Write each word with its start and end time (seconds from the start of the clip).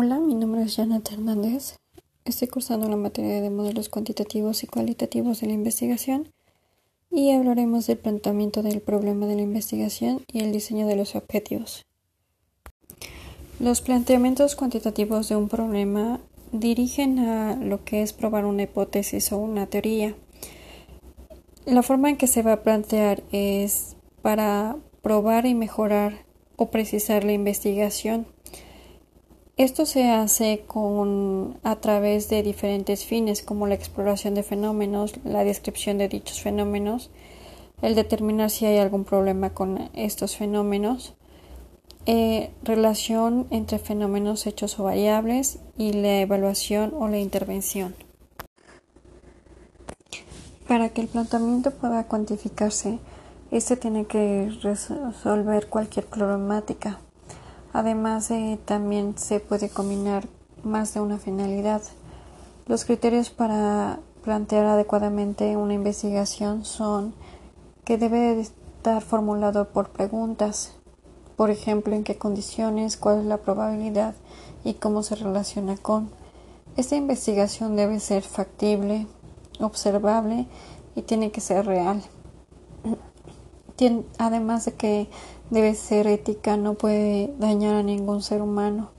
Hola, 0.00 0.20
mi 0.20 0.36
nombre 0.36 0.62
es 0.62 0.76
Janet 0.76 1.10
Hernández. 1.10 1.74
Estoy 2.24 2.46
cursando 2.46 2.88
la 2.88 2.94
materia 2.94 3.40
de 3.40 3.50
modelos 3.50 3.88
cuantitativos 3.88 4.62
y 4.62 4.68
cualitativos 4.68 5.40
de 5.40 5.48
la 5.48 5.54
investigación 5.54 6.28
y 7.10 7.32
hablaremos 7.32 7.88
del 7.88 7.98
planteamiento 7.98 8.62
del 8.62 8.80
problema 8.80 9.26
de 9.26 9.34
la 9.34 9.42
investigación 9.42 10.22
y 10.32 10.38
el 10.38 10.52
diseño 10.52 10.86
de 10.86 10.94
los 10.94 11.16
objetivos. 11.16 11.84
Los 13.58 13.80
planteamientos 13.80 14.54
cuantitativos 14.54 15.28
de 15.30 15.34
un 15.34 15.48
problema 15.48 16.20
dirigen 16.52 17.18
a 17.18 17.56
lo 17.56 17.84
que 17.84 18.02
es 18.02 18.12
probar 18.12 18.44
una 18.44 18.62
hipótesis 18.62 19.32
o 19.32 19.38
una 19.38 19.66
teoría. 19.66 20.14
La 21.66 21.82
forma 21.82 22.08
en 22.08 22.16
que 22.16 22.28
se 22.28 22.42
va 22.42 22.52
a 22.52 22.62
plantear 22.62 23.24
es 23.32 23.96
para 24.22 24.76
probar 25.02 25.44
y 25.44 25.54
mejorar 25.54 26.24
o 26.54 26.70
precisar 26.70 27.24
la 27.24 27.32
investigación 27.32 28.28
esto 29.58 29.86
se 29.86 30.08
hace 30.08 30.62
con, 30.68 31.58
a 31.64 31.76
través 31.76 32.28
de 32.28 32.44
diferentes 32.44 33.04
fines 33.04 33.42
como 33.42 33.66
la 33.66 33.74
exploración 33.74 34.34
de 34.34 34.44
fenómenos, 34.44 35.14
la 35.24 35.42
descripción 35.42 35.98
de 35.98 36.08
dichos 36.08 36.40
fenómenos, 36.40 37.10
el 37.82 37.96
determinar 37.96 38.50
si 38.50 38.66
hay 38.66 38.78
algún 38.78 39.04
problema 39.04 39.50
con 39.50 39.90
estos 39.94 40.36
fenómenos, 40.36 41.14
eh, 42.06 42.52
relación 42.62 43.48
entre 43.50 43.80
fenómenos, 43.80 44.46
hechos 44.46 44.78
o 44.78 44.84
variables 44.84 45.58
y 45.76 45.92
la 45.92 46.20
evaluación 46.20 46.94
o 46.96 47.08
la 47.08 47.18
intervención. 47.18 47.96
Para 50.68 50.90
que 50.90 51.00
el 51.00 51.08
planteamiento 51.08 51.72
pueda 51.72 52.06
cuantificarse, 52.06 53.00
este 53.50 53.76
tiene 53.76 54.04
que 54.04 54.52
resolver 54.62 55.66
cualquier 55.68 56.06
problemática 56.06 57.00
Además, 57.72 58.30
también 58.64 59.16
se 59.18 59.40
puede 59.40 59.68
combinar 59.68 60.26
más 60.62 60.94
de 60.94 61.00
una 61.00 61.18
finalidad. 61.18 61.82
Los 62.66 62.84
criterios 62.84 63.30
para 63.30 64.00
plantear 64.22 64.66
adecuadamente 64.66 65.56
una 65.56 65.74
investigación 65.74 66.64
son 66.64 67.14
que 67.84 67.96
debe 67.96 68.40
estar 68.40 69.02
formulado 69.02 69.68
por 69.68 69.90
preguntas, 69.90 70.74
por 71.36 71.50
ejemplo, 71.50 71.94
en 71.94 72.04
qué 72.04 72.18
condiciones, 72.18 72.96
cuál 72.96 73.20
es 73.20 73.26
la 73.26 73.38
probabilidad 73.38 74.14
y 74.64 74.74
cómo 74.74 75.02
se 75.02 75.14
relaciona 75.14 75.76
con. 75.76 76.10
Esta 76.76 76.96
investigación 76.96 77.76
debe 77.76 78.00
ser 78.00 78.22
factible, 78.22 79.06
observable 79.60 80.46
y 80.94 81.02
tiene 81.02 81.30
que 81.30 81.40
ser 81.40 81.64
real. 81.66 82.02
Además 84.18 84.64
de 84.64 84.72
que 84.74 85.08
debe 85.50 85.74
ser 85.74 86.06
ética, 86.06 86.56
no 86.56 86.74
puede 86.74 87.32
dañar 87.38 87.74
a 87.74 87.82
ningún 87.82 88.22
ser 88.22 88.42
humano 88.42 88.90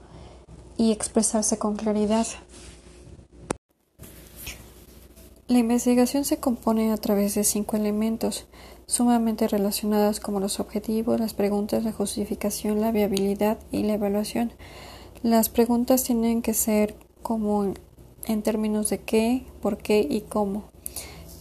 y 0.78 0.92
expresarse 0.92 1.58
con 1.58 1.76
claridad. 1.76 2.26
La 5.48 5.58
investigación 5.58 6.26
se 6.26 6.38
compone 6.38 6.92
a 6.92 6.98
través 6.98 7.36
de 7.36 7.44
cinco 7.44 7.76
elementos 7.76 8.46
sumamente 8.86 9.48
relacionados 9.48 10.20
como 10.20 10.40
los 10.40 10.60
objetivos, 10.60 11.20
las 11.20 11.34
preguntas, 11.34 11.84
la 11.84 11.92
justificación, 11.92 12.82
la 12.82 12.92
viabilidad 12.92 13.58
y 13.72 13.84
la 13.84 13.96
evaluación. 13.96 14.54
Las 15.22 15.50
preguntas 15.50 16.04
tienen 16.04 16.42
que 16.42 16.54
ser 16.54 16.96
como 17.22 17.74
en 18.26 18.42
términos 18.44 18.90
de 18.90 19.00
qué, 19.00 19.46
por 19.62 19.78
qué 19.78 20.08
y 20.10 20.22
cómo. 20.22 20.64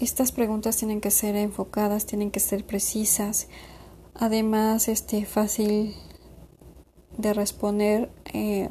Estas 0.00 0.30
preguntas 0.30 0.76
tienen 0.76 1.00
que 1.00 1.10
ser 1.10 1.34
enfocadas, 1.34 2.06
tienen 2.06 2.30
que 2.30 2.38
ser 2.38 2.64
precisas, 2.64 3.48
además 4.14 4.86
este 4.86 5.24
fácil 5.24 5.96
de 7.16 7.34
responder 7.34 8.10
eh, 8.32 8.68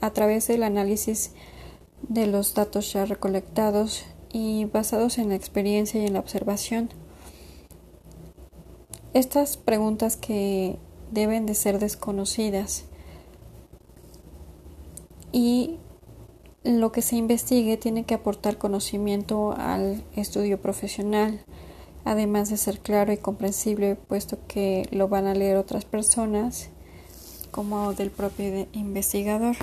a 0.00 0.10
través 0.10 0.48
del 0.48 0.64
análisis 0.64 1.32
de 2.02 2.26
los 2.26 2.54
datos 2.54 2.92
ya 2.92 3.04
recolectados 3.04 4.04
y 4.32 4.64
basados 4.64 5.18
en 5.18 5.28
la 5.28 5.36
experiencia 5.36 6.02
y 6.02 6.06
en 6.06 6.14
la 6.14 6.20
observación. 6.20 6.90
Estas 9.14 9.56
preguntas 9.56 10.16
que 10.16 10.78
deben 11.12 11.46
de 11.46 11.54
ser 11.54 11.78
desconocidas 11.78 12.84
y 15.32 15.78
lo 16.64 16.92
que 16.92 17.02
se 17.02 17.16
investigue 17.16 17.76
tiene 17.76 18.04
que 18.04 18.14
aportar 18.14 18.58
conocimiento 18.58 19.54
al 19.56 20.02
estudio 20.14 20.60
profesional, 20.60 21.40
además 22.04 22.50
de 22.50 22.56
ser 22.56 22.80
claro 22.80 23.12
y 23.12 23.16
comprensible, 23.16 23.96
puesto 23.96 24.38
que 24.46 24.86
lo 24.90 25.08
van 25.08 25.26
a 25.26 25.34
leer 25.34 25.56
otras 25.56 25.84
personas, 25.84 26.68
como 27.50 27.94
del 27.94 28.10
propio 28.10 28.66
investigador. 28.72 29.56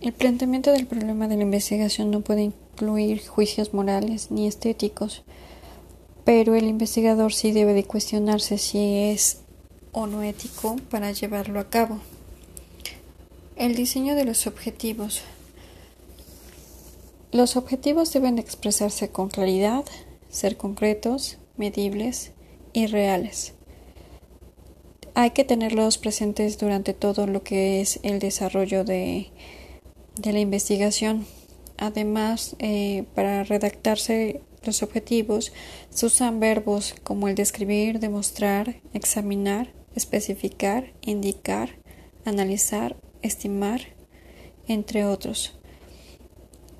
El 0.00 0.12
planteamiento 0.12 0.72
del 0.72 0.86
problema 0.86 1.28
de 1.28 1.36
la 1.36 1.44
investigación 1.44 2.10
no 2.10 2.20
puede 2.20 2.42
incluir 2.42 3.26
juicios 3.26 3.72
morales 3.72 4.30
ni 4.30 4.46
estéticos, 4.46 5.22
pero 6.24 6.54
el 6.54 6.64
investigador 6.64 7.32
sí 7.32 7.52
debe 7.52 7.72
de 7.72 7.84
cuestionarse 7.84 8.58
si 8.58 8.96
es 8.96 9.38
o 9.92 10.06
no 10.06 10.22
ético 10.22 10.76
para 10.90 11.12
llevarlo 11.12 11.60
a 11.60 11.70
cabo. 11.70 11.98
El 13.56 13.74
diseño 13.74 14.14
de 14.14 14.24
los 14.24 14.46
objetivos. 14.46 15.22
Los 17.32 17.56
objetivos 17.56 18.12
deben 18.12 18.38
expresarse 18.38 19.08
con 19.08 19.30
claridad, 19.30 19.86
ser 20.28 20.58
concretos, 20.58 21.38
medibles 21.56 22.32
y 22.74 22.88
reales. 22.88 23.54
Hay 25.14 25.30
que 25.30 25.44
tenerlos 25.44 25.96
presentes 25.96 26.58
durante 26.58 26.92
todo 26.92 27.26
lo 27.26 27.42
que 27.42 27.80
es 27.80 28.00
el 28.02 28.18
desarrollo 28.18 28.84
de, 28.84 29.30
la 30.22 30.40
investigación. 30.40 31.24
Además, 31.78 32.54
eh, 32.58 33.04
para 33.14 33.44
redactarse 33.44 34.42
los 34.62 34.82
objetivos 34.82 35.54
se 35.88 36.04
usan 36.04 36.38
verbos 36.38 36.94
como 37.02 37.28
el 37.28 37.34
describir, 37.34 37.98
demostrar, 37.98 38.76
examinar, 38.92 39.72
especificar, 39.94 40.92
indicar, 41.00 41.78
analizar, 42.26 42.96
estimar, 43.22 43.80
entre 44.68 45.06
otros. 45.06 45.58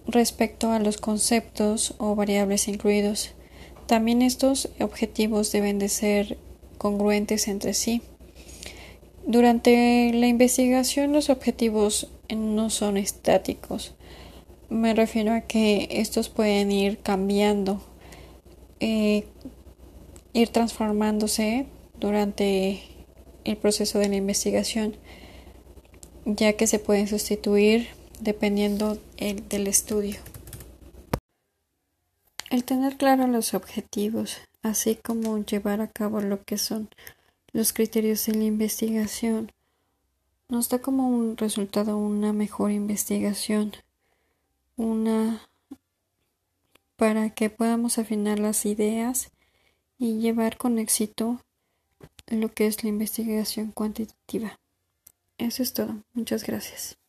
Respecto 0.07 0.73
a 0.73 0.79
los 0.79 0.97
conceptos 0.97 1.95
o 1.99 2.15
variables 2.15 2.69
incluidos, 2.69 3.35
también 3.87 4.23
estos 4.23 4.69
objetivos 4.81 5.53
deben 5.53 5.79
de 5.79 5.89
ser 5.89 6.39
congruentes 6.79 7.47
entre 7.47 7.75
sí. 7.75 8.03
Durante 9.27 10.11
la 10.13 10.27
investigación 10.27 11.13
los 11.13 11.31
objetivos 11.31 12.09
no 12.35 12.71
son 12.71 12.97
estáticos. 12.97 13.95
Me 14.69 14.95
refiero 14.95 15.33
a 15.33 15.43
que 15.43 15.89
estos 15.91 16.29
pueden 16.29 16.73
ir 16.73 16.99
cambiando, 16.99 17.81
eh, 18.81 19.27
ir 20.33 20.49
transformándose 20.49 21.67
durante 22.01 22.81
el 23.45 23.57
proceso 23.57 23.99
de 23.99 24.09
la 24.09 24.17
investigación, 24.17 24.97
ya 26.25 26.55
que 26.55 26.67
se 26.67 26.79
pueden 26.79 27.07
sustituir 27.07 27.89
dependiendo 28.23 28.99
del 29.19 29.67
estudio. 29.67 30.21
El 32.51 32.65
tener 32.65 32.97
claro 32.97 33.27
los 33.27 33.55
objetivos, 33.55 34.37
así 34.63 34.95
como 34.97 35.39
llevar 35.39 35.81
a 35.81 35.89
cabo 35.89 36.21
lo 36.21 36.45
que 36.45 36.59
son 36.59 36.89
los 37.53 37.73
criterios 37.73 38.25
de 38.27 38.35
la 38.35 38.45
investigación, 38.45 39.51
nos 40.49 40.69
da 40.69 40.81
como 40.81 41.09
un 41.09 41.37
resultado 41.37 41.97
una 41.97 42.33
mejor 42.33 42.71
investigación, 42.71 43.73
una 44.77 45.41
para 46.97 47.31
que 47.31 47.51
podamos 47.51 47.99
afinar 47.99 48.39
las 48.39 48.65
ideas 48.67 49.31
y 49.99 50.19
llevar 50.19 50.57
con 50.57 50.79
éxito 50.79 51.41
lo 52.29 52.53
que 52.53 52.67
es 52.67 52.85
la 52.85 52.91
investigación 52.91 53.73
cuantitativa. 53.73 54.59
Eso 55.39 55.63
es 55.63 55.73
todo. 55.73 55.97
Muchas 56.13 56.45
gracias. 56.45 57.02